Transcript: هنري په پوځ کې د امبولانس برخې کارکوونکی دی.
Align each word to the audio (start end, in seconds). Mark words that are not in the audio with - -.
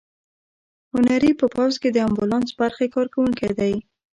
هنري 0.93 1.31
په 1.41 1.45
پوځ 1.55 1.73
کې 1.81 1.89
د 1.91 1.97
امبولانس 2.07 2.49
برخې 2.59 2.85
کارکوونکی 2.95 3.49
دی. 3.59 3.73